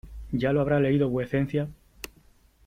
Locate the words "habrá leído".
0.61-1.09